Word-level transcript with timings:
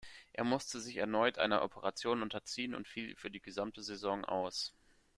Er 0.33 0.43
musste 0.45 0.79
sich 0.81 0.97
erneut 0.97 1.37
einer 1.37 1.61
Operation 1.61 2.23
unterziehen 2.23 2.73
und 2.73 2.87
fiel 2.87 3.15
für 3.17 3.29
die 3.29 3.39
gesamte 3.39 3.83
Saison 3.83 4.25
aus. 4.25 4.73